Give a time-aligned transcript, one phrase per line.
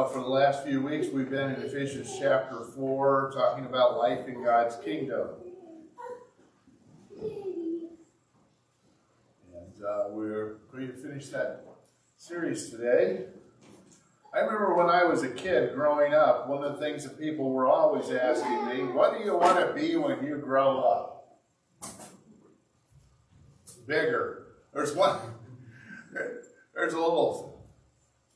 [0.00, 4.26] Well, for the last few weeks, we've been in Ephesians chapter 4, talking about life
[4.28, 5.28] in God's kingdom.
[7.20, 7.44] And
[9.86, 11.66] uh, we're going to finish that
[12.16, 13.26] series today.
[14.32, 17.50] I remember when I was a kid growing up, one of the things that people
[17.50, 21.36] were always asking me, What do you want to be when you grow up?
[23.86, 24.46] Bigger.
[24.72, 25.18] There's one,
[26.74, 27.59] there's a little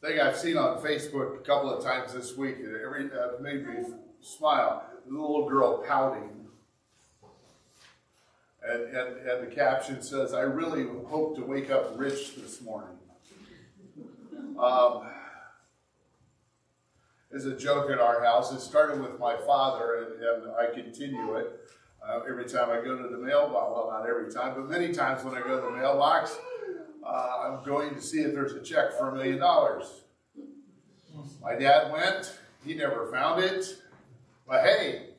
[0.05, 3.67] thing I've seen on Facebook a couple of times this week, and every uh, made
[3.67, 3.77] me
[4.21, 4.85] smile.
[5.07, 6.31] The little girl pouting.
[8.63, 12.97] And, and, and the caption says, I really hope to wake up rich this morning.
[14.59, 15.11] Um,
[17.31, 18.53] is a joke at our house.
[18.53, 21.61] It started with my father, and, and I continue it
[22.07, 23.73] uh, every time I go to the mailbox.
[23.75, 26.37] Well, not every time, but many times when I go to the mailbox,
[27.05, 29.87] uh, I'm going to see if there's a check for a million dollars.
[31.43, 33.67] My dad went, he never found it,
[34.49, 35.11] but hey,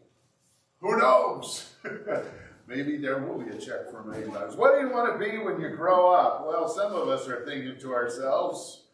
[0.79, 1.73] who knows?
[2.67, 4.55] Maybe there will be a check for a million dollars.
[4.55, 6.47] What do you want to be when you grow up?
[6.47, 8.85] Well, some of us are thinking to ourselves,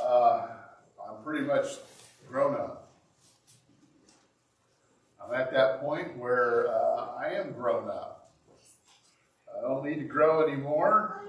[0.00, 0.48] uh,
[1.08, 1.66] I'm pretty much
[2.28, 2.92] grown up.
[5.24, 8.32] I'm at that point where uh, I am grown up.
[9.56, 11.25] I don't need to grow anymore.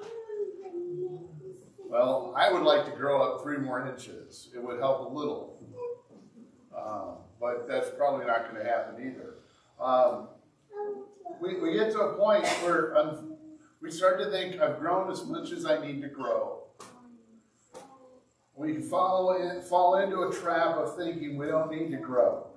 [1.90, 4.50] Well, I would like to grow up three more inches.
[4.54, 5.60] It would help a little.
[6.78, 9.36] Um, but that's probably not going to happen either.
[9.80, 10.28] Um,
[11.42, 13.36] we, we get to a point where um,
[13.82, 16.58] we start to think, I've grown as much as I need to grow
[18.58, 22.48] we fall, in, fall into a trap of thinking we don't need to grow.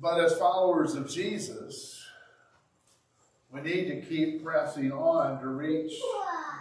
[0.00, 2.04] But as followers of Jesus,
[3.50, 5.92] we need to keep pressing on to reach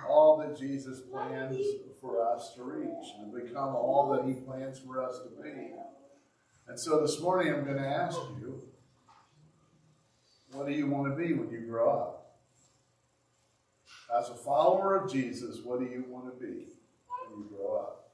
[0.07, 1.57] all that Jesus plans
[1.99, 5.71] for us to reach and become all that He plans for us to be.
[6.67, 8.61] And so this morning I'm going to ask you,
[10.51, 12.37] what do you want to be when you grow up?
[14.17, 16.67] As a follower of Jesus, what do you want to be
[17.27, 18.11] when you grow up?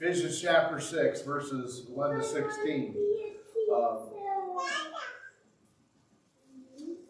[0.00, 2.94] Ephesians chapter 6, verses 1 to 16.
[3.74, 4.07] Um,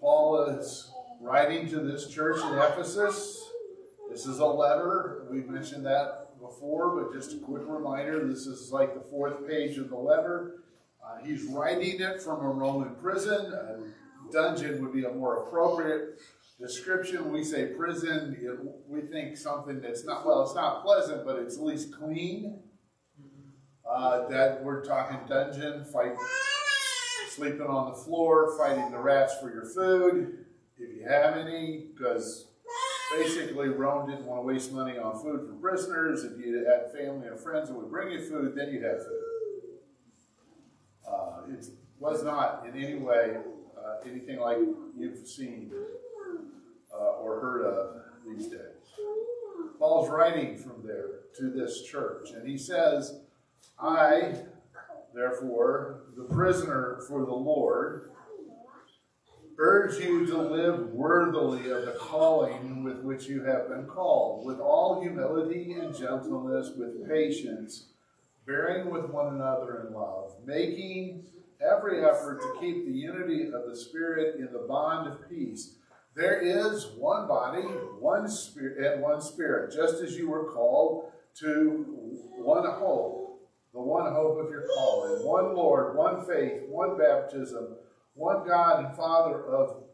[0.09, 3.45] Paul is writing to this church in Ephesus.
[4.11, 5.27] This is a letter.
[5.31, 9.77] We've mentioned that before, but just a quick reminder this is like the fourth page
[9.77, 10.63] of the letter.
[11.05, 16.19] Uh, he's writing it from a Roman prison A dungeon would be a more appropriate
[16.59, 17.31] description.
[17.31, 18.59] We say prison, it,
[18.89, 22.61] we think something that's not, well, it's not pleasant, but it's at least clean.
[23.87, 26.15] Uh, that we're talking dungeon, fight,
[27.39, 30.45] sleeping on the floor, fighting the rats for your food,
[30.77, 32.49] if you have any, because
[33.17, 36.25] basically Rome didn't want to waste money on food for prisoners.
[36.25, 39.23] If you had family or friends that would bring you food, then you had food.
[41.09, 41.67] Uh, it
[42.01, 43.37] was not in any way
[43.79, 44.59] uh, anything like
[44.97, 45.71] you've seen
[46.93, 48.59] uh, or heard of these days.
[49.79, 53.21] Paul's writing from there to this church, and he says,
[53.79, 54.35] I,
[55.19, 58.11] therefore, the prisoner for the Lord,
[59.59, 64.61] urge you to live worthily of the calling with which you have been called, with
[64.61, 67.89] all humility and gentleness, with patience,
[68.47, 71.25] bearing with one another in love, making
[71.61, 75.75] every effort to keep the unity of the Spirit in the bond of peace.
[76.15, 81.85] There is one body, one spirit, and one spirit, just as you were called to
[82.37, 83.18] one hope,
[83.79, 87.77] the one hope of your calling, one Lord, one faith, one baptism,
[88.15, 89.85] one God and Father of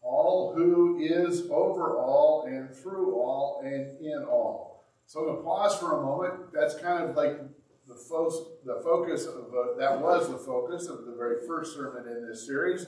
[0.00, 4.86] all, who is over all and through all and in all.
[5.04, 6.54] So I'm going to pause for a moment.
[6.54, 7.38] That's kind of like
[7.86, 12.26] the, fo- the focus of that was the focus of the very first sermon in
[12.26, 12.86] this series.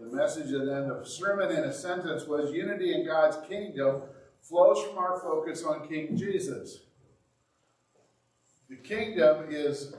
[0.00, 4.02] The message and then the sermon in a sentence was unity in God's kingdom
[4.40, 6.80] flows from our focus on King Jesus.
[8.68, 9.94] The kingdom is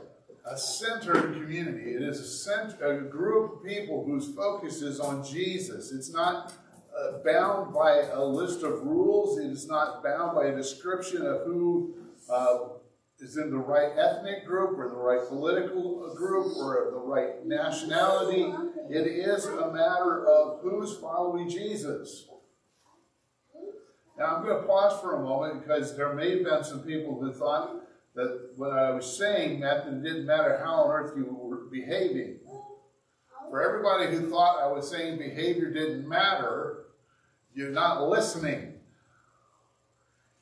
[0.45, 1.95] a centered community.
[1.95, 5.91] It is a, a group of people whose focus is on Jesus.
[5.91, 6.53] It's not
[6.95, 9.39] uh, bound by a list of rules.
[9.39, 11.95] It is not bound by a description of who
[12.29, 12.57] uh,
[13.19, 18.53] is in the right ethnic group or the right political group or the right nationality.
[18.87, 22.27] It is a matter of who's following Jesus.
[24.17, 27.19] Now, I'm going to pause for a moment because there may have been some people
[27.19, 27.78] who thought
[28.19, 31.69] that what I was saying meant that it didn't matter how on earth you were
[31.71, 32.39] behaving.
[33.49, 36.87] For everybody who thought I was saying behavior didn't matter,
[37.53, 38.73] you're not listening.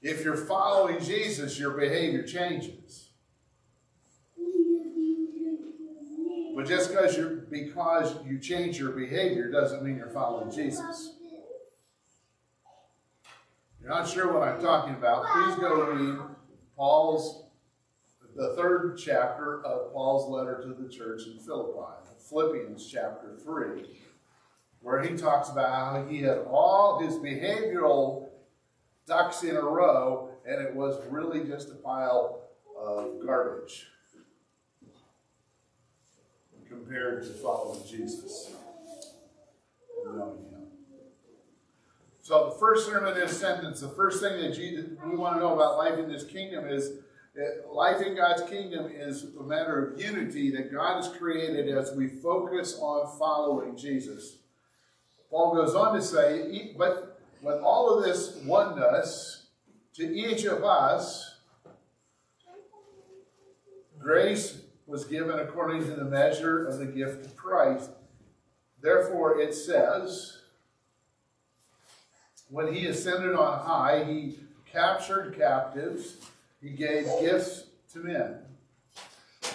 [0.02, 3.10] If you're following Jesus, your behavior changes.
[6.56, 11.14] But just because you because you change your behavior doesn't mean you're following Jesus.
[13.80, 16.18] You're not sure what I'm talking about, please go read
[16.76, 17.47] Paul's
[18.38, 21.92] the third chapter of Paul's letter to the church in Philippi,
[22.30, 23.84] Philippians chapter 3,
[24.82, 28.30] where he talks about how he had all his behavioral
[29.08, 32.44] ducks in a row, and it was really just a pile
[32.80, 33.88] of garbage
[36.70, 38.52] compared to following Jesus
[40.06, 40.68] knowing Him.
[42.22, 45.56] So, the first sermon a sentence, the first thing that Jesus, we want to know
[45.56, 47.00] about life in this kingdom is
[47.72, 52.08] life in God's kingdom is a matter of unity that God has created as we
[52.08, 54.38] focus on following Jesus.
[55.30, 59.48] Paul goes on to say, but with all of this oneness,
[59.96, 61.36] to each of us,
[64.00, 67.90] grace was given according to the measure of the gift of Christ.
[68.82, 70.38] Therefore, it says,
[72.50, 74.40] when he ascended on high, he
[74.72, 76.18] captured captives,
[76.62, 78.40] he gave gifts to men.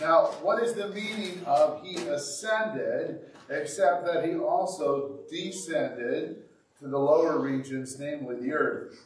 [0.00, 6.44] Now, what is the meaning of he ascended, except that he also descended
[6.80, 8.96] to the lower regions, namely the earth?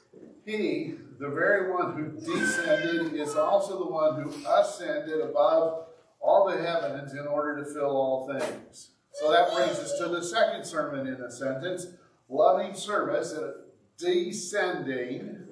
[0.45, 5.87] He, the very one who descended, is also the one who ascended above
[6.21, 8.91] all the heavens in order to fill all things.
[9.13, 11.87] So that brings us to the second sermon in a sentence
[12.29, 13.53] loving service, uh,
[13.99, 15.47] descending,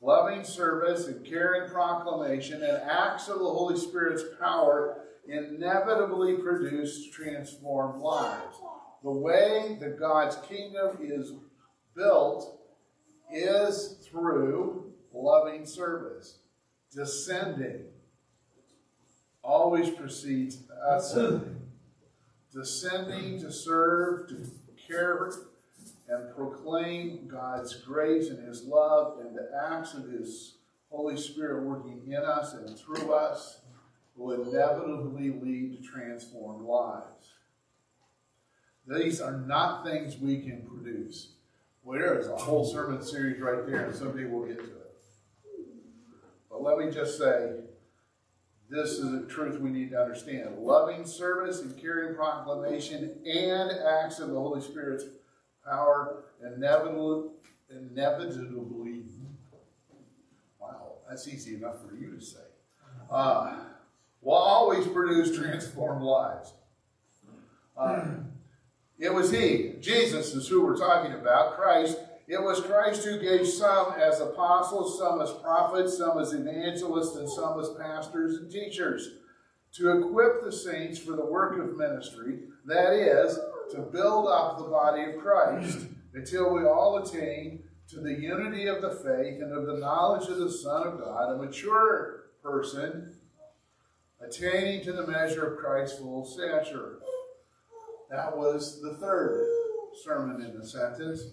[0.00, 8.00] loving service, and caring proclamation, and acts of the Holy Spirit's power inevitably produce transformed
[8.00, 8.56] lives.
[9.02, 11.32] The way that God's kingdom is
[11.94, 12.60] built
[13.32, 16.38] is through loving service,
[16.94, 17.84] descending
[19.48, 20.58] always precedes
[20.88, 21.56] ascending.
[22.52, 24.50] Descending to serve, to
[24.86, 25.30] care
[26.08, 30.54] and proclaim God's grace and His love and the acts of His
[30.90, 33.60] Holy Spirit working in us and through us
[34.16, 37.34] will inevitably lead to transformed lives.
[38.86, 41.32] These are not things we can produce.
[41.84, 44.94] Well, there is a whole sermon series right there, and someday we'll get to it.
[46.50, 47.52] But let me just say,
[48.70, 50.58] this is a truth we need to understand.
[50.58, 55.04] Loving service and carrying proclamation and acts of the Holy Spirit's
[55.68, 56.24] power
[57.70, 59.02] inevitably,
[60.60, 62.38] wow, that's easy enough for you to say,
[63.10, 63.56] uh,
[64.22, 66.52] will always produce transformed lives.
[67.76, 68.06] Uh,
[68.98, 73.46] it was He, Jesus is who we're talking about, Christ, it was Christ who gave
[73.48, 79.08] some as apostles, some as prophets, some as evangelists, and some as pastors and teachers
[79.72, 83.38] to equip the saints for the work of ministry, that is,
[83.72, 88.82] to build up the body of Christ until we all attain to the unity of
[88.82, 93.14] the faith and of the knowledge of the Son of God, a mature person,
[94.20, 96.98] attaining to the measure of Christ's full stature.
[98.10, 99.46] That was the third
[100.02, 101.32] sermon in the sentence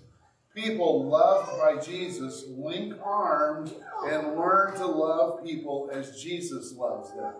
[0.55, 3.73] people loved by Jesus link arms
[4.07, 7.33] and learn to love people as Jesus loves them.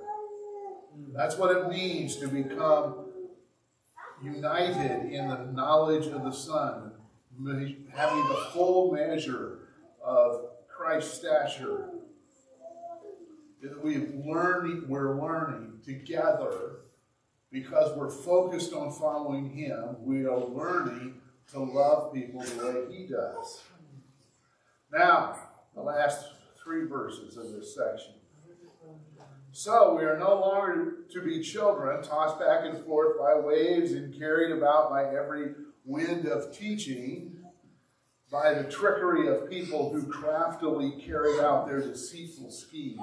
[1.14, 3.05] That's what it means to become
[4.24, 6.92] united in the knowledge of the Son,
[7.94, 9.60] having the full measure
[10.04, 11.90] of Christ's stature.
[13.82, 16.78] We've learned, we're learning together
[17.52, 19.96] because we're focused on following Him.
[20.02, 21.16] We are learning
[21.52, 23.62] to love people the way he does.
[24.92, 25.38] Now,
[25.74, 26.26] the last
[26.62, 28.14] three verses of this section.
[29.58, 34.14] So we are no longer to be children, tossed back and forth by waves and
[34.14, 35.54] carried about by every
[35.86, 37.38] wind of teaching,
[38.30, 43.00] by the trickery of people who craftily carry out their deceitful schemes.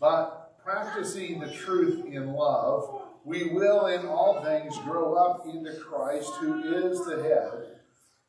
[0.00, 6.32] But practicing the truth in love, we will in all things grow up into Christ,
[6.36, 7.72] who is the head.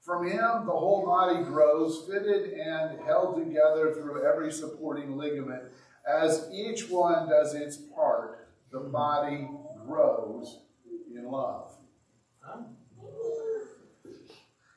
[0.02, 5.64] From him, the whole body grows, fitted and held together through every supporting ligament.
[6.08, 9.48] As each one does its part, the body
[9.86, 10.60] grows
[11.14, 11.72] in love.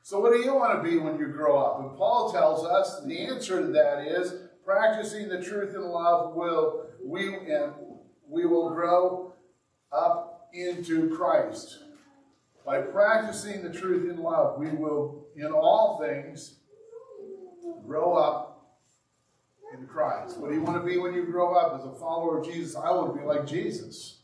[0.03, 1.81] So, what do you want to be when you grow up?
[1.81, 6.87] And Paul tells us the answer to that is practicing the truth in love will
[7.05, 7.73] we and
[8.29, 9.33] we will grow
[9.91, 11.79] up into Christ.
[12.65, 16.57] By practicing the truth in love, we will, in all things,
[17.85, 18.56] grow up
[19.85, 20.39] Christ.
[20.39, 22.77] What do you want to be when you grow up as a follower of Jesus?
[22.77, 24.21] I want to be like Jesus.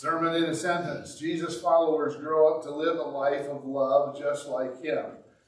[0.00, 1.18] Sermon in a sentence.
[1.18, 5.04] Jesus' followers grow up to live a life of love just like him.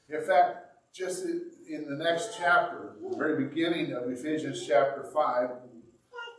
[0.09, 5.49] In fact, just in the next chapter, the very beginning of Ephesians chapter 5,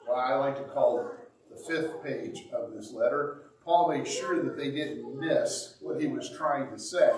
[0.07, 1.11] what I like to call
[1.51, 6.07] the fifth page of this letter, Paul makes sure that they didn't miss what he
[6.07, 7.11] was trying to say.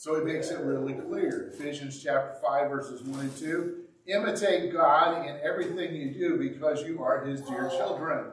[0.00, 1.52] So he makes it really clear.
[1.52, 3.80] Ephesians chapter 5, verses 1 and 2.
[4.06, 8.28] Imitate God in everything you do because you are his dear children.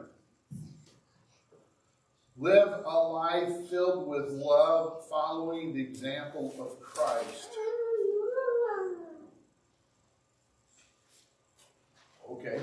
[2.38, 7.50] Live a life filled with love, following the example of Christ.
[12.30, 12.62] Okay.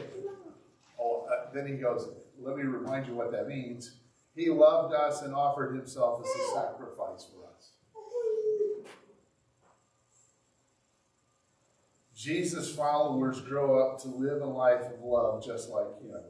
[0.99, 2.09] Oh, uh, then he goes,
[2.39, 3.97] let me remind you what that means.
[4.35, 7.44] He loved us and offered himself as a sacrifice for us.
[12.25, 16.23] Jesus' followers grow up to live a life of love just like him.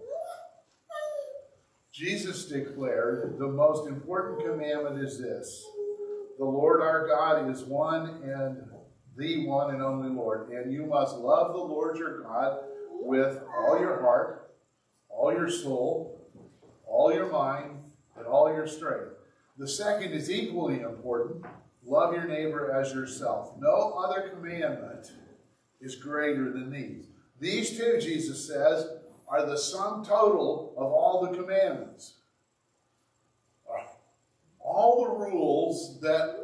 [1.93, 5.63] Jesus declared the most important commandment is this
[6.37, 8.57] The Lord our God is one and
[9.15, 10.49] the one and only Lord.
[10.49, 12.57] And you must love the Lord your God
[12.91, 14.51] with all your heart,
[15.07, 16.27] all your soul,
[16.85, 17.77] all your mind,
[18.17, 19.13] and all your strength.
[19.57, 21.45] The second is equally important
[21.85, 23.53] love your neighbor as yourself.
[23.57, 25.11] No other commandment
[25.81, 27.05] is greater than these.
[27.39, 28.87] These two, Jesus says,
[29.27, 32.15] are the sum total of all the commandments.
[34.59, 36.37] All the rules that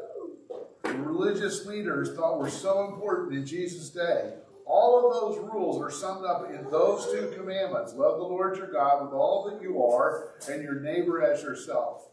[0.85, 4.33] religious leaders thought were so important in Jesus' day
[4.71, 8.71] all of those rules are summed up in those two commandments love the Lord your
[8.71, 12.07] God with all that you are, and your neighbor as yourself.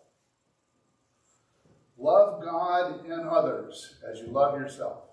[1.96, 5.07] Love God and others as you love yourself.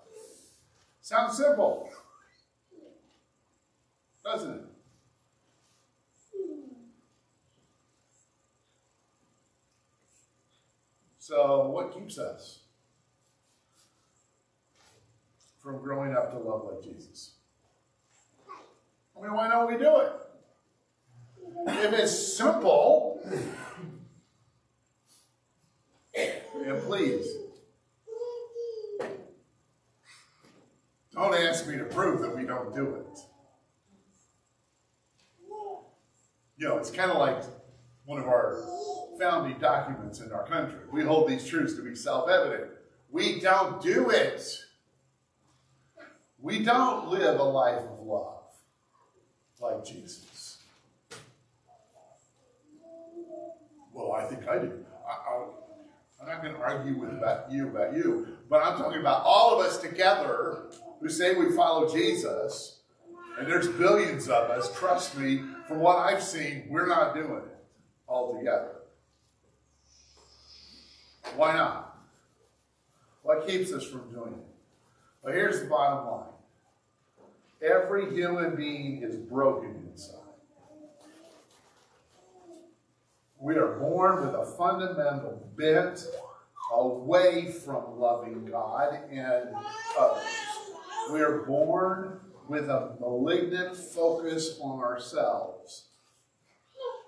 [1.06, 1.88] Sounds simple,
[4.24, 4.64] doesn't it?
[11.20, 12.58] So, what keeps us
[15.62, 17.34] from growing up to love like Jesus?
[19.16, 20.12] I mean, why don't we do it?
[21.68, 23.20] If it's simple,
[26.84, 27.45] please,
[31.16, 33.18] don't ask me to prove that we don't do it.
[36.58, 37.42] You know, it's kind of like
[38.04, 38.62] one of our
[39.18, 40.78] founding documents in our country.
[40.92, 42.70] We hold these truths to be self evident.
[43.10, 44.58] We don't do it.
[46.38, 48.36] We don't live a life of love
[49.60, 50.58] like Jesus?
[53.92, 54.84] Well, I think I do.
[55.08, 59.22] I, am not going to argue with about you about you, but I'm talking about
[59.24, 60.64] all of us together
[61.00, 62.80] who say we follow Jesus,
[63.38, 64.74] and there's billions of us.
[64.78, 67.56] Trust me, from what I've seen, we're not doing it
[68.06, 68.76] all together.
[71.34, 71.98] Why not?
[73.22, 74.46] What keeps us from doing it?
[75.22, 76.28] Well, here's the bottom line
[77.62, 80.20] Every human being is broken inside.
[83.40, 86.06] We are born with a fundamental bent
[86.72, 89.48] away from loving God and
[89.98, 90.24] others.
[91.12, 95.86] We are born with a malignant focus on ourselves.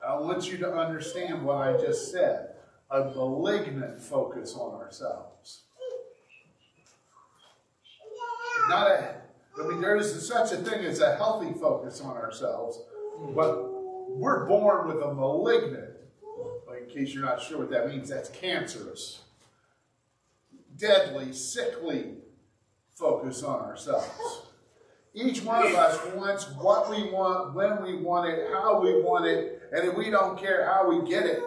[0.07, 2.51] I want you to understand what I just said
[2.91, 5.63] a malignant focus on ourselves.
[8.69, 9.15] Not a
[9.61, 12.81] I mean, there is such a thing as a healthy focus on ourselves,
[13.35, 13.65] but
[14.09, 15.91] we're born with a malignant,
[16.79, 19.23] in case you're not sure what that means, that's cancerous,
[20.77, 22.19] deadly, sickly
[22.99, 24.43] focus on ourselves.
[25.15, 29.27] Each one of us wants what we want, when we want it, how we want
[29.27, 31.41] it, and we don't care how we get it.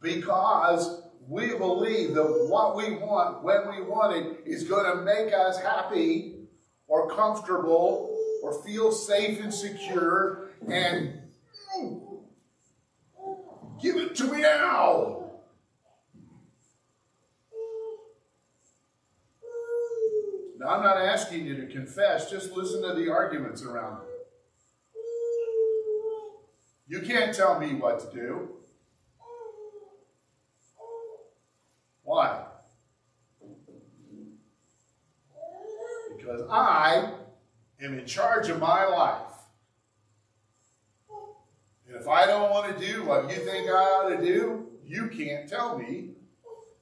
[0.00, 5.32] Because we believe that what we want, when we want it, is going to make
[5.32, 6.48] us happy
[6.86, 11.20] or comfortable or feel safe and secure and
[13.80, 15.21] give it to me now.
[20.62, 24.08] Now, I'm not asking you to confess, just listen to the arguments around it.
[26.86, 28.48] You can't tell me what to do.
[32.04, 32.44] Why?
[36.16, 37.10] because I
[37.80, 39.32] am in charge of my life.
[41.88, 45.08] And if I don't want to do what you think I ought to do, you
[45.08, 46.10] can't tell me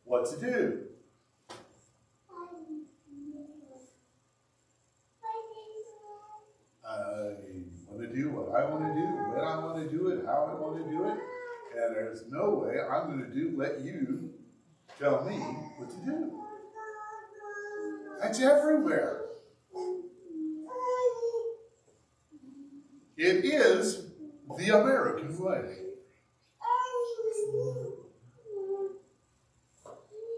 [0.05, 0.90] what to do.
[8.01, 10.61] To do what I want to do, when I want to do it, how I
[10.61, 11.19] want to do it.
[11.77, 14.31] And there's no way I'm going to do let you
[14.99, 15.37] tell me
[15.79, 16.45] what to do.
[18.21, 19.27] That's everywhere.
[23.17, 24.07] It is
[24.59, 25.77] the American way.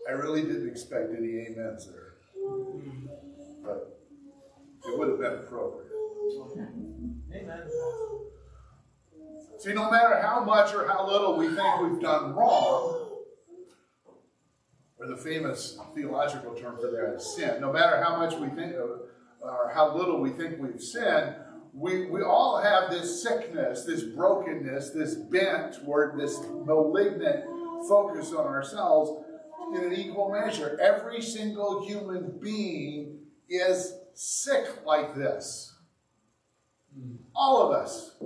[0.08, 2.14] I really didn't expect any amens there.
[3.62, 4.00] But
[4.84, 5.91] it would have been appropriate.
[9.58, 13.10] See, no matter how much or how little we think we've done wrong,
[14.98, 18.74] or the famous theological term for that is sin, no matter how much we think
[18.74, 21.36] or how little we think we've sinned,
[21.72, 27.44] we, we all have this sickness, this brokenness, this bent toward this malignant
[27.88, 29.24] focus on ourselves
[29.74, 30.78] in an equal measure.
[30.80, 35.71] Every single human being is sick like this.
[37.34, 38.16] All of us.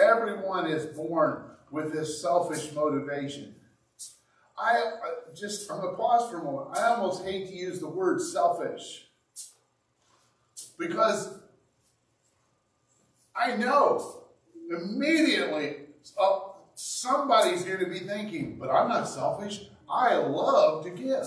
[0.00, 3.54] Everyone is born with this selfish motivation.
[4.58, 4.92] I
[5.34, 6.78] just, I'm going to pause for a moment.
[6.78, 9.06] I almost hate to use the word selfish
[10.78, 11.40] because
[13.34, 14.24] I know
[14.70, 15.76] immediately
[16.18, 16.40] uh,
[16.74, 19.66] somebody's here to be thinking, but I'm not selfish.
[19.88, 21.26] I love to give.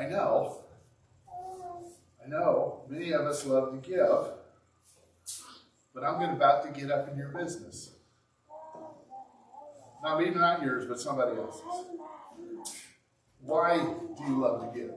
[0.00, 0.56] I know.
[2.24, 4.32] I know many of us love to give,
[5.92, 7.90] but I'm about to get up in your business.
[10.02, 11.60] Not maybe not yours, but somebody else's.
[13.42, 14.94] Why do you love to give?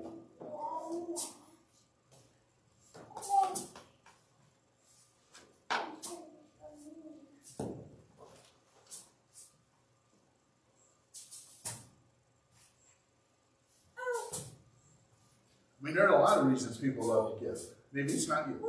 [15.84, 17.58] I mean, there are a lot of reasons people love to give.
[17.92, 18.60] Maybe it's not you.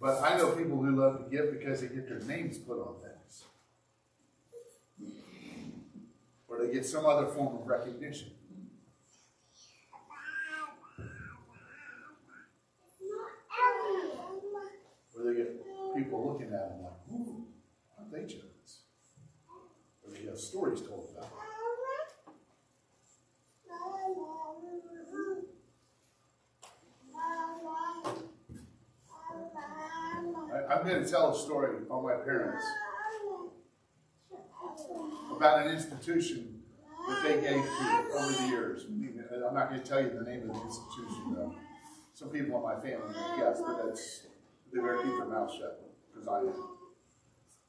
[0.00, 2.96] But I know people who love to give because they get their names put on
[3.00, 3.44] things.
[6.48, 8.30] Or they get some other form of recognition.
[15.16, 15.64] Or they get
[15.96, 17.46] people looking at them like, ooh,
[17.98, 18.82] aren't they generous?
[20.04, 21.46] Or they have stories told about them.
[30.68, 32.64] I'm going tell a story on my parents
[35.34, 36.60] about an institution
[37.08, 38.86] that they gave to over the years.
[39.46, 41.54] I'm not going to tell you the name of the institution, though.
[42.14, 44.26] Some people in my family guess, but that's
[44.72, 46.54] they better keep their mouth shut because I am.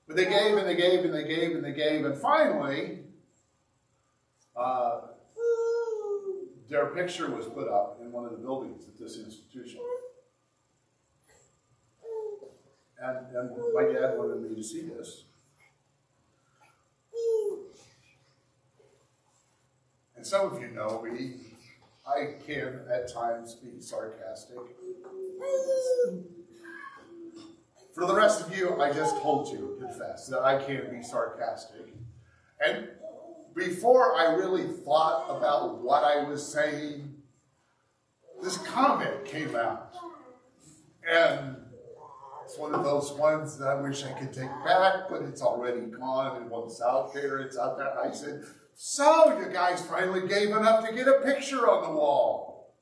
[0.08, 3.00] But they gave and they gave and they gave and they gave, and finally,
[4.56, 5.02] uh,
[6.70, 9.82] their picture was put up in one of the buildings at this institution.
[13.00, 15.26] And, and my dad wanted me to see this.
[20.16, 21.36] And some of you know me.
[22.08, 24.56] I can at times be sarcastic.
[27.94, 31.94] For the rest of you, I just told you, confess, that I can be sarcastic.
[32.66, 32.88] And
[33.56, 37.14] before I really thought about what I was saying,
[38.42, 39.94] this comment came out.
[41.12, 41.57] And
[42.58, 45.82] it's one of those ones that I wish I could take back, but it's already
[45.82, 46.42] gone.
[46.42, 48.00] And once out there, it's out there.
[48.00, 52.74] I said, So, you guys finally gave enough to get a picture on the wall.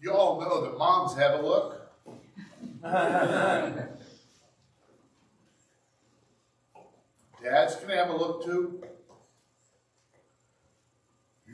[0.00, 1.76] You all know that moms have a look.
[7.42, 8.82] Dads can have a look too.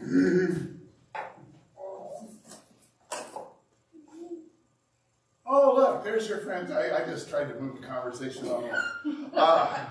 [5.47, 6.71] oh, look, there's your friends.
[6.71, 8.71] I, I just tried to move the conversation on.
[9.35, 9.79] Uh,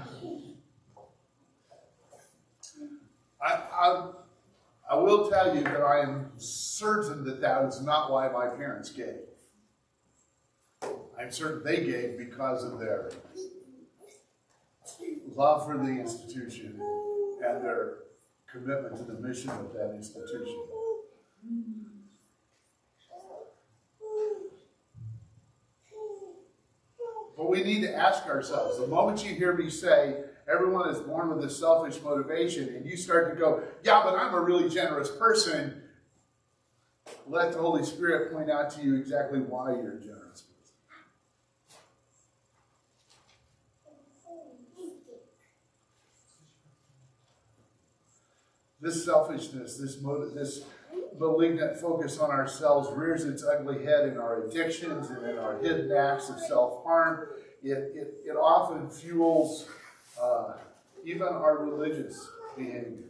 [3.42, 4.10] I, I,
[4.92, 8.90] I will tell you that I am certain that that is not why my parents
[8.92, 9.20] gave.
[11.20, 13.12] I'm certain they gave because of their
[15.36, 16.80] love for the institution
[17.46, 18.05] and their
[18.56, 20.64] commitment to the mission of that institution.
[27.36, 31.36] But we need to ask ourselves the moment you hear me say, everyone is born
[31.36, 35.12] with a selfish motivation, and you start to go, yeah, but I'm a really generous
[35.12, 35.82] person,
[37.28, 40.44] let the Holy Spirit point out to you exactly why you're generous.
[48.82, 50.64] This selfishness, this motive, this
[51.18, 55.92] malignant focus on ourselves rears its ugly head in our addictions and in our hidden
[55.92, 57.28] acts of self-harm.
[57.64, 59.68] It, it, it often fuels
[60.22, 60.54] uh,
[61.04, 63.02] even our religious behaviors.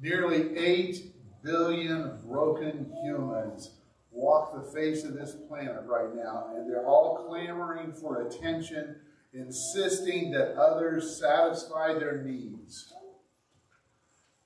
[0.00, 3.70] Nearly 8 billion broken humans
[4.16, 8.96] walk the face of this planet right now, and they're all clamoring for attention,
[9.32, 12.92] insisting that others satisfy their needs.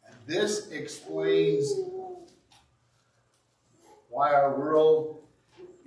[0.04, 1.72] And this explains
[4.09, 5.22] why our world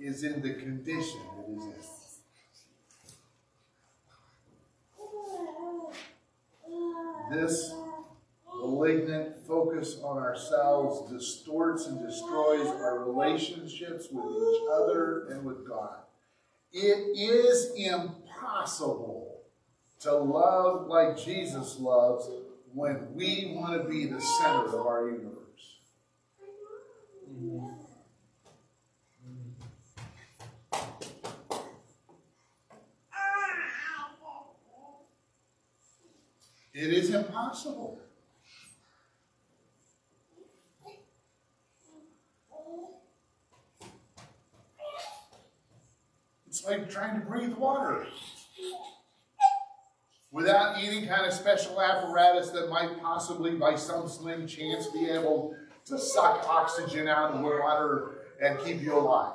[0.00, 1.72] is in the condition it is in.
[7.30, 7.74] This
[8.64, 15.96] malignant focus on ourselves distorts and destroys our relationships with each other and with God.
[16.72, 19.42] It is impossible
[20.00, 22.28] to love like Jesus loves
[22.72, 25.34] when we want to be the center of our universe.
[36.74, 38.00] It is impossible.
[46.54, 48.06] It's like trying to breathe water
[50.30, 55.54] without any kind of special apparatus that might possibly, by some slim chance, be able
[55.86, 59.34] to suck oxygen out of the water and keep you alive.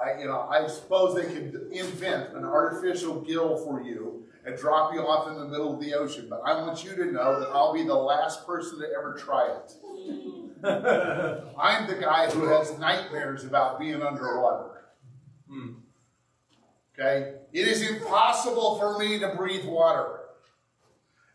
[0.00, 4.94] I, you know, I suppose they could invent an artificial gill for you and drop
[4.94, 7.48] you off in the middle of the ocean, but I want you to know that
[7.48, 9.72] I'll be the last person to ever try it.
[11.58, 14.84] I'm the guy who has nightmares about being underwater.
[15.50, 15.72] Hmm.
[16.98, 17.34] Okay?
[17.52, 20.20] It is impossible for me to breathe water.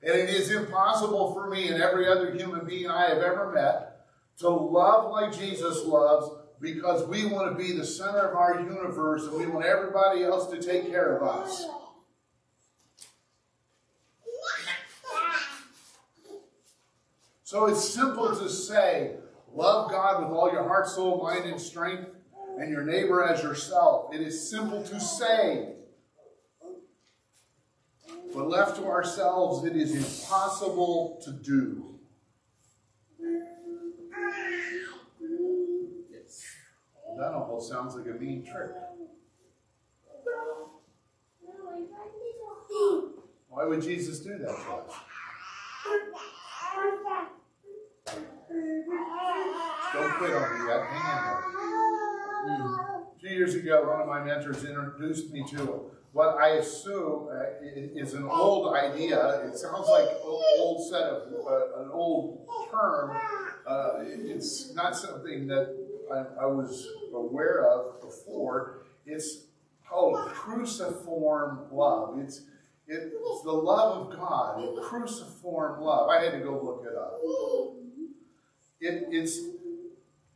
[0.03, 4.07] And it is impossible for me and every other human being I have ever met
[4.39, 9.23] to love like Jesus loves because we want to be the center of our universe
[9.23, 11.65] and we want everybody else to take care of us.
[17.43, 19.15] So it's simple to say,
[19.53, 22.07] love God with all your heart, soul, mind, and strength
[22.61, 24.13] and your neighbor as yourself.
[24.13, 25.73] It is simple to say.
[28.33, 31.95] But left to ourselves, it is impossible to do.
[37.17, 38.71] That almost sounds like a mean trick.
[43.49, 44.93] Why would Jesus do that to us?
[49.93, 50.85] Don't quit on me yet.
[50.85, 51.60] Hang.
[53.21, 58.13] Two years ago, one of my mentors introduced me to what I assume uh, is
[58.13, 59.45] an old idea.
[59.45, 63.15] It sounds like an old set of uh, an old term.
[63.65, 65.75] Uh, it's not something that
[66.11, 68.81] I, I, was aware of before.
[69.05, 69.45] It's
[69.87, 72.19] called cruciform love.
[72.19, 72.41] It's
[72.87, 76.09] it's the love of God, cruciform love.
[76.09, 77.21] I had to go look it up.
[78.81, 79.39] It, it's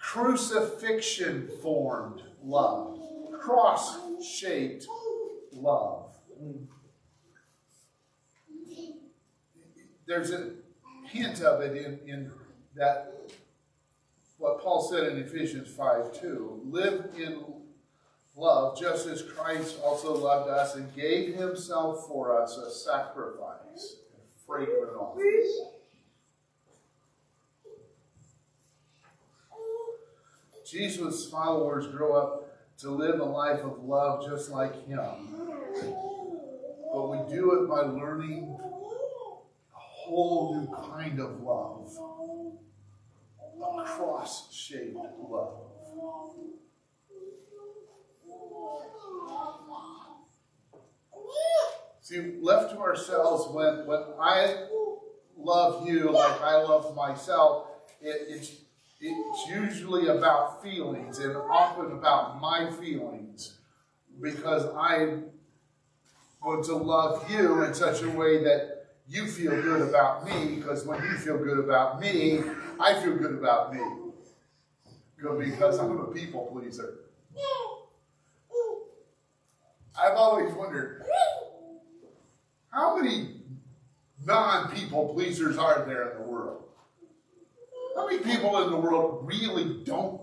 [0.05, 2.99] crucifixion formed love,
[3.41, 4.87] cross shaped
[5.51, 6.15] love.
[10.05, 10.51] There's a
[11.07, 12.31] hint of it in, in
[12.75, 13.13] that
[14.37, 16.61] what Paul said in Ephesians 5 2.
[16.65, 17.43] Live in
[18.35, 24.45] love just as Christ also loved us and gave himself for us a sacrifice, a
[24.45, 25.74] fragrant offering.
[30.65, 34.99] Jesus' followers grow up to live a life of love just like him.
[36.91, 41.91] But we do it by learning a whole new kind of love.
[43.61, 44.97] A cross-shaped
[45.29, 45.65] love.
[52.01, 54.67] See, left to ourselves, when, when I
[55.35, 57.67] love you like I love myself,
[57.99, 58.51] it, it's
[59.05, 63.57] it's usually about feelings and often about my feelings
[64.21, 65.19] because I
[66.41, 70.85] want to love you in such a way that you feel good about me because
[70.85, 72.41] when you feel good about me,
[72.79, 73.81] I feel good about me
[75.39, 76.95] because I'm a people pleaser.
[79.97, 81.03] I've always wondered
[82.69, 83.41] how many
[84.25, 86.64] non people pleasers are there in the world?
[87.95, 90.21] How many people in the world really don't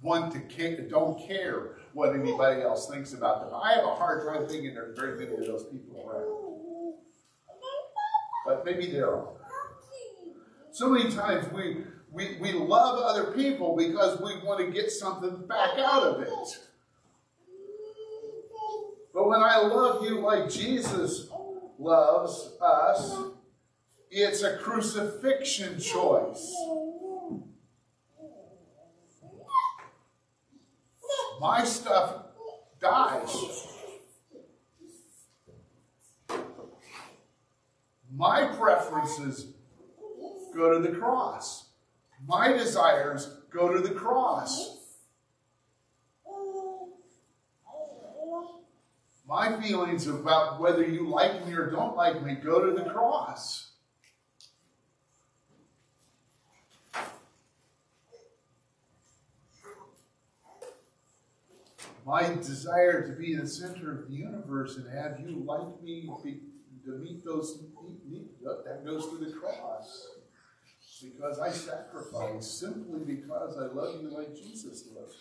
[0.00, 3.60] want to care, don't care what anybody else thinks about them.
[3.62, 6.94] I have a hard time thinking there's very many of those people around.
[8.46, 9.28] But maybe there are.
[10.72, 15.46] So many times we, we, we love other people because we want to get something
[15.46, 16.58] back out of it.
[19.12, 21.28] But when I love you like Jesus
[21.78, 23.16] loves us,
[24.10, 26.54] it's a crucifixion choice.
[31.40, 32.24] My stuff
[32.80, 33.66] dies.
[38.12, 39.52] My preferences
[40.54, 41.68] go to the cross.
[42.26, 44.76] My desires go to the cross.
[49.26, 53.69] My feelings about whether you like me or don't like me go to the cross.
[62.06, 66.40] My desire to be the center of the universe and have you like me be,
[66.84, 67.60] to meet those
[68.64, 70.08] that goes to the cross
[71.02, 75.16] because I sacrifice simply because I love you like Jesus loves.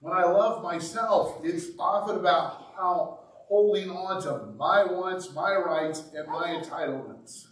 [0.00, 3.18] When I love myself, it's often about how
[3.48, 7.47] holding on to my wants, my rights, and my entitlements.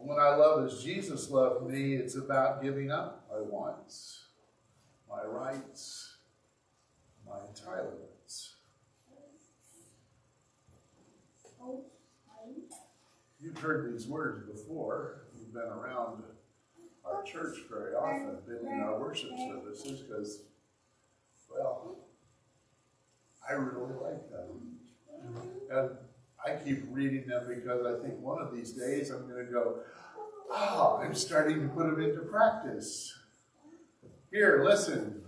[0.00, 4.26] When I love as Jesus loved me, it's about giving up my wants,
[5.10, 6.16] my rights,
[7.26, 8.52] my entitlements.
[13.40, 15.26] You've heard these words before.
[15.36, 16.22] You've been around
[17.04, 20.42] our church very often, been in our worship services, because,
[21.50, 21.96] well,
[23.48, 24.78] I really like them.
[25.70, 25.96] And
[26.44, 29.80] I keep reading them because I think one of these days I'm going to go,
[30.50, 33.14] oh, I'm starting to put them into practice.
[34.30, 35.22] Here, listen.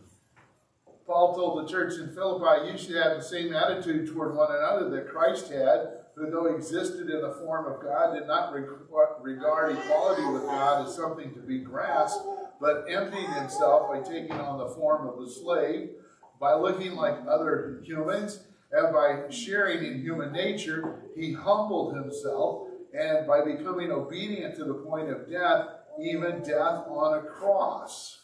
[1.06, 4.88] Paul told the church in Philippi, you should have the same attitude toward one another
[4.90, 10.24] that Christ had who though existed in the form of God, did not regard equality
[10.26, 12.24] with God as something to be grasped,
[12.60, 15.90] but emptied himself by taking on the form of the slave,
[16.38, 18.40] by looking like other humans,
[18.72, 24.74] and by sharing in human nature, he humbled himself, and by becoming obedient to the
[24.74, 25.66] point of death,
[26.00, 28.18] even death on a cross.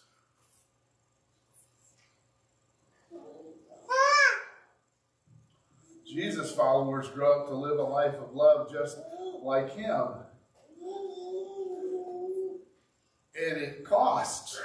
[6.06, 8.98] Jesus' followers grow up to live a life of love just
[9.42, 10.06] like him.
[13.38, 14.58] And it costs.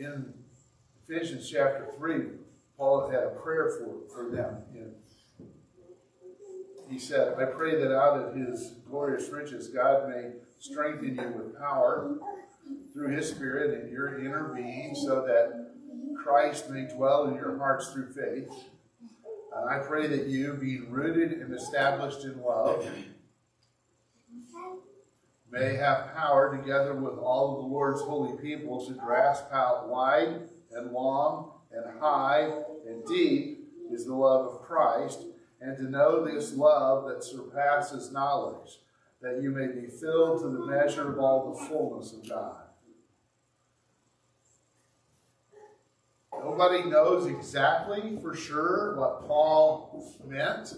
[0.00, 0.32] In
[1.06, 2.22] Ephesians chapter 3,
[2.78, 4.56] Paul had a prayer for, for them.
[4.74, 4.94] And
[6.88, 11.58] he said, I pray that out of his glorious riches, God may strengthen you with
[11.58, 12.16] power
[12.94, 15.74] through his spirit in your inner being so that
[16.16, 18.50] Christ may dwell in your hearts through faith.
[19.54, 22.88] And I pray that you, being rooted and established in love,
[25.50, 30.48] may have power together with all of the Lord's holy people to grasp how wide
[30.72, 32.50] and long and high
[32.86, 35.24] and deep is the love of Christ,
[35.60, 38.78] and to know this love that surpasses knowledge
[39.20, 42.56] that you may be filled to the measure of all the fullness of God.
[46.32, 50.74] Nobody knows exactly for sure what Paul meant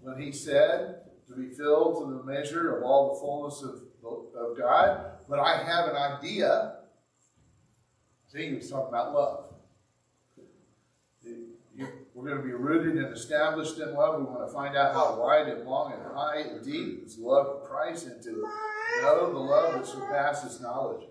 [0.00, 4.58] when he said to be filled to the measure of all the fullness of, of
[4.58, 6.76] God, but I have an idea.
[8.28, 9.44] See, he was talking about love.
[12.14, 14.20] We're going to be rooted and established in love.
[14.20, 17.24] We want to find out how wide and long and high and deep is the
[17.24, 18.48] love of Christ and to
[19.02, 21.04] know the love that surpasses knowledge.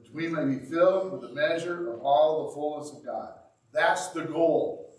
[0.00, 3.34] That we may be filled with the measure of all the fullness of God.
[3.72, 4.94] That's the goal.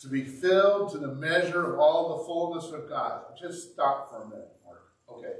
[0.00, 3.22] To be filled to the measure of all the fullness of God.
[3.38, 4.83] Just stop for a minute, Mark.
[5.16, 5.34] Okay.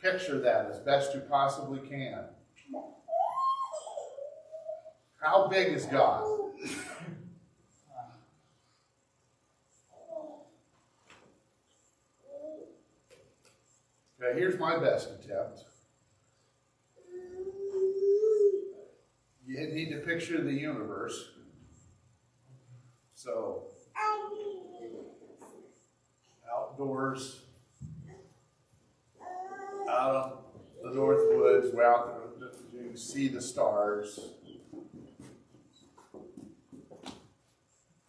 [0.00, 2.24] Picture that as best you possibly can.
[5.20, 6.24] How big is God?
[14.20, 15.64] Okay, here's my best attempt.
[19.46, 21.30] You need to picture the universe.
[23.14, 23.68] So,
[26.74, 27.42] outdoors,
[29.88, 30.38] out of
[30.82, 34.18] the North Woods, we're out there, you can see the stars.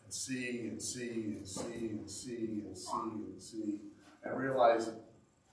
[0.03, 3.81] And see and see and see and see and see and see.
[4.23, 4.89] And realize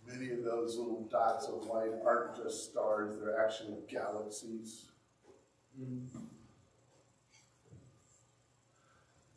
[0.06, 4.86] many of those little dots of light aren't just stars, they're actually galaxies.
[5.78, 6.18] Mm-hmm.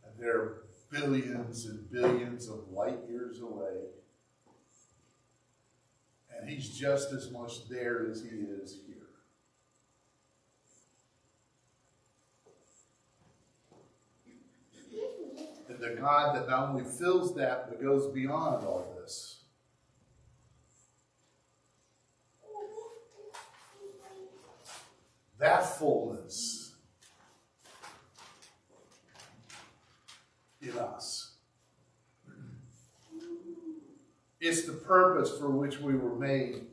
[0.06, 0.65] And they're
[0.96, 3.76] billions and billions of light years away.
[6.38, 8.96] And he's just as much there as he is here.
[15.68, 19.42] And the God that not only fills that, but goes beyond all this.
[25.40, 26.65] That fullness
[30.74, 31.32] us.
[34.40, 36.68] It's the purpose for which we were made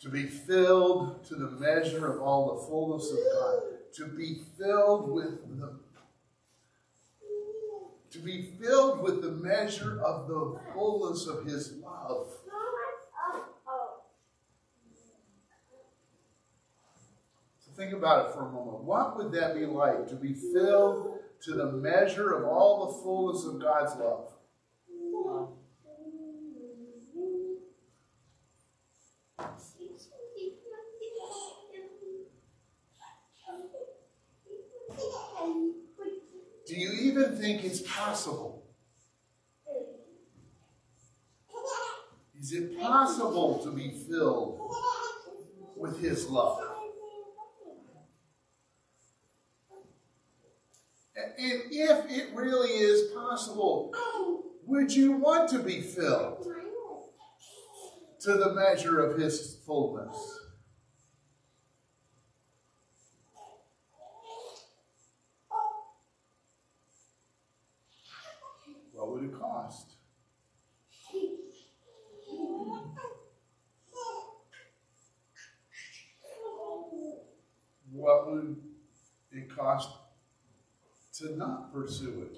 [0.00, 3.62] to be filled to the measure of all the fullness of God,
[3.94, 5.78] to be filled with the
[8.10, 12.26] to be filled with the measure of the fullness of his love.
[17.58, 18.84] So think about it for a moment.
[18.84, 23.44] What would that be like to be filled to the measure of all the fullness
[23.44, 24.32] of God's love?
[36.66, 38.62] Do you even think it's possible?
[42.38, 44.60] Is it possible to be filled
[45.76, 46.67] with His love?
[51.38, 53.94] And if it really is possible,
[54.66, 56.44] would you want to be filled
[58.20, 60.38] to the measure of His fullness?
[77.92, 78.56] what would
[79.32, 79.90] it cost
[81.12, 82.36] to not pursue it?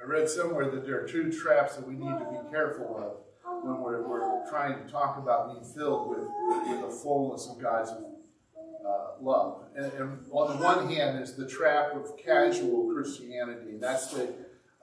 [0.00, 3.64] I read somewhere that there are two traps that we need to be careful of
[3.64, 6.28] when we're, we're trying to talk about being filled with,
[6.68, 9.62] with the fullness of God's uh, love.
[9.76, 13.70] And, and, on the one hand is the trap of casual Christianity.
[13.70, 14.34] And that's the,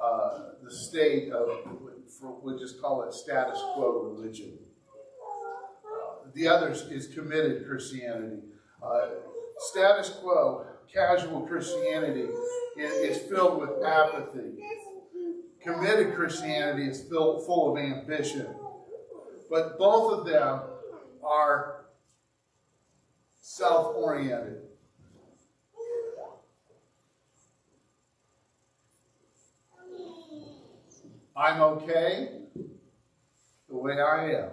[0.02, 1.50] uh, the state of,
[2.22, 4.58] we'll just call it status quo religion.
[5.86, 8.42] Uh, the other is committed Christianity.
[8.82, 9.10] Uh,
[9.60, 12.28] status quo, casual Christianity
[12.78, 14.58] is, is filled with apathy.
[15.62, 18.48] Committed Christianity is filled, full of ambition.
[19.50, 20.62] But both of them
[21.24, 21.86] are
[23.42, 24.69] self oriented.
[31.40, 32.32] I'm okay
[33.70, 34.50] the way I am.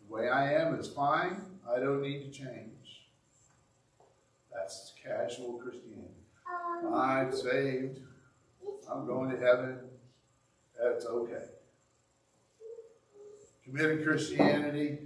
[0.00, 1.42] The way I am is fine.
[1.72, 3.06] I don't need to change.
[4.52, 6.08] That's casual Christianity.
[6.92, 8.00] I'm saved.
[8.90, 9.78] I'm going to heaven.
[10.82, 11.44] That's okay.
[13.64, 14.98] Committed Christianity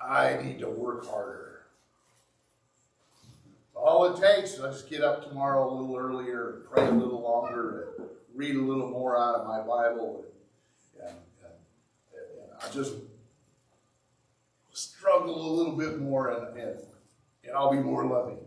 [0.00, 1.47] I need to work harder.
[3.78, 7.22] All it takes I just get up tomorrow a little earlier and pray a little
[7.22, 10.24] longer and read a little more out of my Bible.
[11.00, 11.52] And, and,
[12.12, 12.94] and, and I just
[14.72, 16.78] struggle a little bit more and, and,
[17.44, 18.38] and I'll be more loving.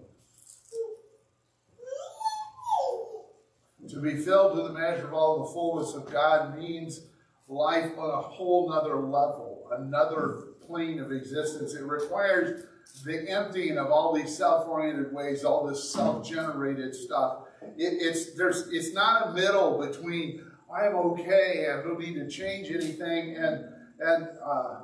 [3.89, 7.01] To be filled to the measure of all the fullness of God means
[7.47, 11.73] life on a whole nother level, another plane of existence.
[11.73, 12.65] It requires
[13.03, 17.43] the emptying of all these self-oriented ways, all this self-generated stuff.
[17.77, 22.69] It, it's there's it's not a middle between I'm okay, I don't need to change
[22.69, 23.65] anything, and
[23.99, 24.81] and uh,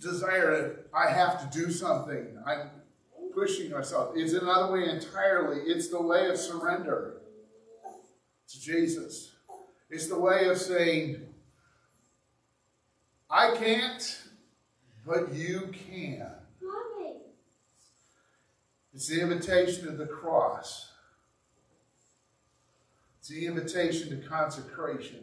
[0.00, 2.38] desire I have to do something.
[2.46, 2.70] I'm
[3.34, 4.12] pushing myself.
[4.16, 5.60] It's another way entirely.
[5.66, 7.20] It's the way of surrender
[8.48, 9.32] to Jesus.
[9.88, 11.20] It's the way of saying,
[13.28, 14.22] I can't,
[15.06, 16.26] but you can.
[19.00, 20.90] It's the invitation of the cross.
[23.18, 25.20] It's the invitation to consecration.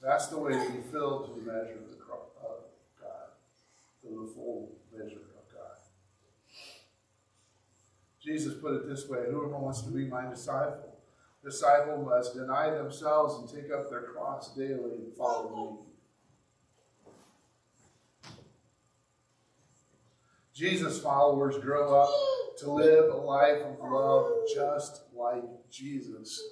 [0.00, 2.60] That's the way to be filled to the measure of, the of
[3.02, 3.26] God,
[4.02, 5.78] to the full measure of God.
[8.22, 10.96] Jesus put it this way Whoever wants to be my disciple,
[11.44, 15.87] disciple must deny themselves and take up their cross daily and follow me.
[20.58, 22.10] Jesus' followers grow up
[22.58, 26.42] to live a life of love just like Jesus.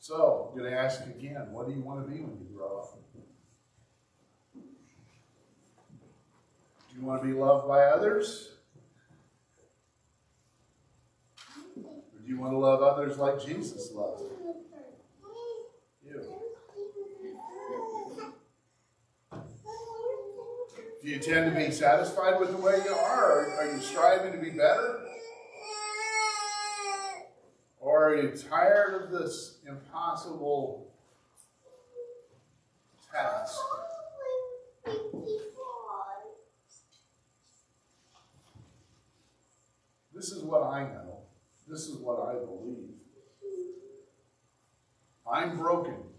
[0.00, 2.80] So, I'm going to ask again what do you want to be when you grow
[2.80, 2.98] up?
[4.52, 4.60] Do
[6.98, 8.50] you want to be loved by others?
[11.76, 14.34] Or do you want to love others like Jesus loved you?
[21.04, 23.50] Do you tend to be satisfied with the way you are?
[23.58, 25.00] Are you striving to be better?
[27.78, 30.90] Or are you tired of this impossible
[33.12, 33.60] task?
[40.14, 41.18] This is what I know.
[41.68, 42.94] This is what I believe.
[45.30, 46.13] I'm broken.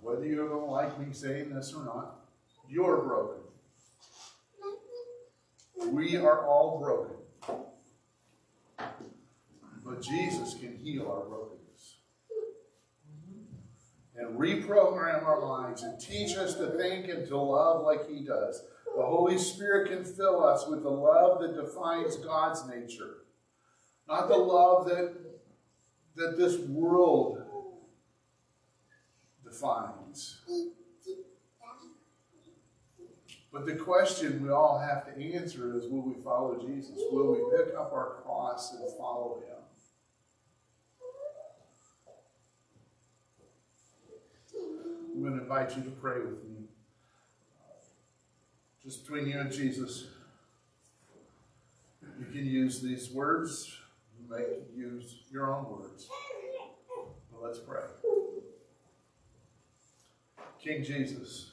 [0.00, 2.20] Whether you're going to like me saying this or not,
[2.68, 3.42] you're broken.
[5.92, 7.16] We are all broken.
[9.84, 11.96] But Jesus can heal our brokenness
[14.20, 18.62] and reprogram our minds and teach us to think and to love like He does.
[18.96, 23.24] The Holy Spirit can fill us with the love that defines God's nature,
[24.08, 25.14] not the love that,
[26.16, 27.39] that this world
[29.50, 30.40] defines.
[33.52, 36.96] But the question we all have to answer is will we follow Jesus?
[37.10, 39.56] Will we pick up our cross and follow him?
[45.12, 46.68] I'm going to invite you to pray with me.
[48.82, 50.06] Just between you and Jesus.
[52.18, 53.76] You can use these words,
[54.18, 54.44] you may
[54.74, 56.08] use your own words.
[57.32, 57.82] But let's pray.
[60.62, 61.52] King Jesus,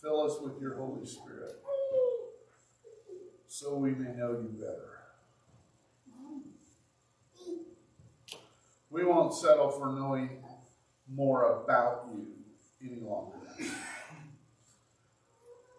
[0.00, 1.56] fill us with your Holy Spirit
[3.46, 4.90] so we may know you better.
[8.88, 10.42] We won't settle for knowing
[11.12, 12.26] more about you
[12.82, 13.36] any longer.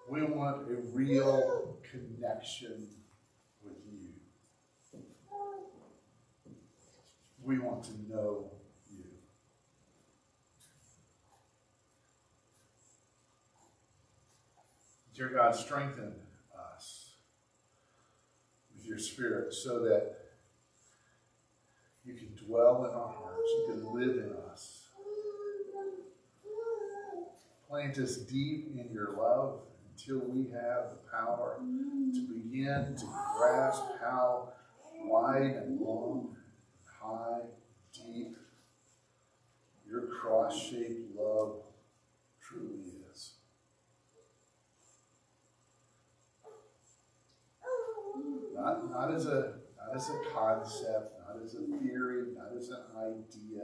[0.07, 2.87] We want a real connection
[3.63, 4.99] with you.
[7.43, 8.51] We want to know
[8.89, 9.03] you.
[15.15, 16.13] Dear God, strengthen
[16.75, 17.11] us
[18.75, 20.17] with your spirit so that
[22.03, 24.89] you can dwell in our hearts, you can live in us.
[27.69, 31.59] Plant us deep in your love until we have the power
[32.13, 33.05] to begin to
[33.37, 34.49] grasp how
[35.05, 36.35] wide and long,
[37.01, 37.39] high,
[37.93, 38.35] deep
[39.89, 41.61] your cross shaped love
[42.41, 42.94] truly is.
[48.65, 52.81] Not, not as a not as a concept, not as a theory, not as an
[52.97, 53.61] idea.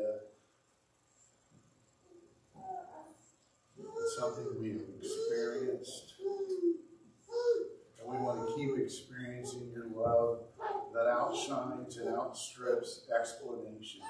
[3.80, 6.14] It's something we've experienced.
[8.00, 10.42] And we want to keep experiencing your love
[10.94, 14.02] that outshines and outstrips explanation.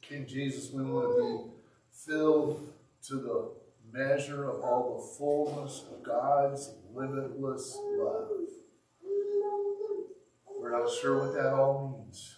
[0.00, 1.50] King Jesus, we want to be
[1.92, 2.72] filled
[3.08, 3.59] to the
[3.92, 8.28] measure of all the fullness of God's limitless love.
[10.58, 12.36] We're not sure what that all means.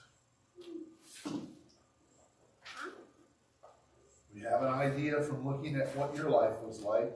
[4.34, 7.12] We have an idea from looking at what your life was like.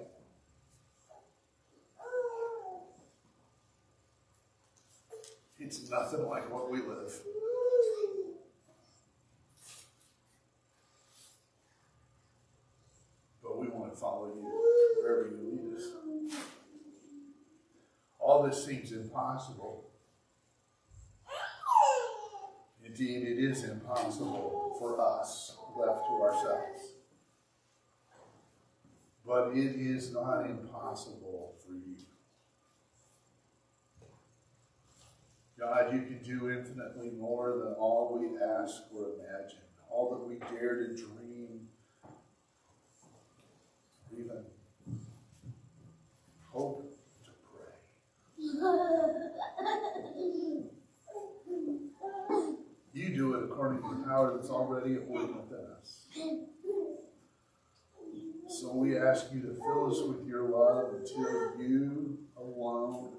[5.58, 7.12] It's nothing like what we live.
[13.42, 14.42] But we want follow you
[15.00, 15.84] wherever you lead us.
[18.18, 19.84] All this seems impossible.
[22.84, 26.92] Indeed, it is impossible for us left to ourselves.
[29.26, 31.96] But it is not impossible for you.
[35.58, 39.58] God, you can do infinitely more than all we ask or imagine,
[39.90, 41.25] all that we dare to dream,
[44.18, 44.44] even
[46.50, 46.82] hope
[47.24, 47.72] to pray.
[52.92, 56.06] You do it according to the power that's already at work within us.
[58.48, 63.16] So we ask you to fill us with your love until you alone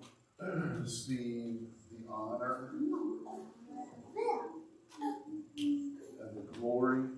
[0.80, 2.72] receive the honor
[5.56, 7.10] and the glory and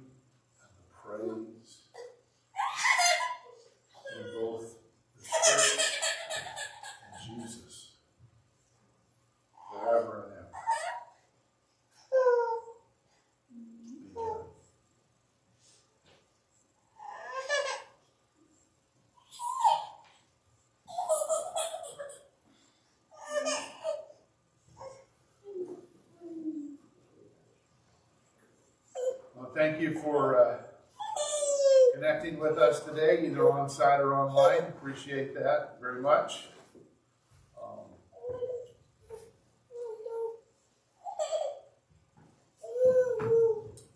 [0.60, 1.84] the praise
[4.18, 4.76] in both
[5.18, 5.80] the church
[7.06, 7.94] and Jesus
[9.72, 10.48] forever and ever.
[23.42, 23.64] Amen.
[29.36, 30.58] Well, thank you for uh,
[31.94, 34.68] connecting with us today, either on site or online.
[34.70, 36.46] Appreciate that very much.
[37.62, 37.86] Um,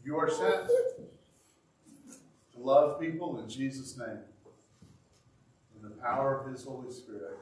[0.05, 0.67] you are sent
[2.53, 4.19] to love people in Jesus' name,
[5.75, 7.37] in the power of His Holy Spirit.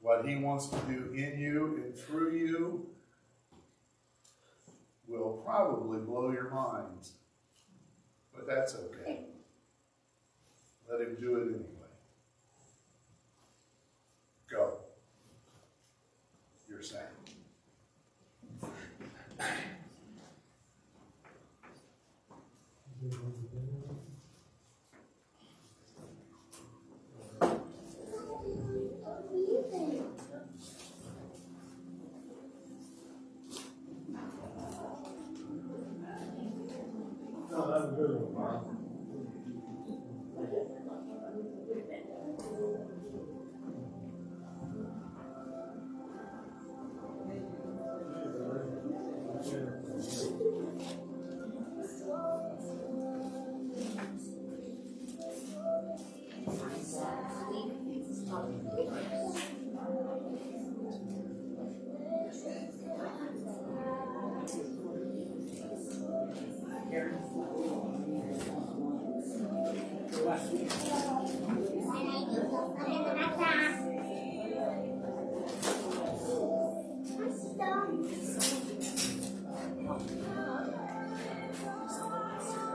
[0.00, 2.86] What He wants to do in you and through you
[5.08, 7.12] will probably blow your minds.
[8.34, 9.20] But that's okay.
[10.92, 11.62] Let him do it anyway.
[14.50, 14.74] Go.
[16.68, 17.00] You're saved.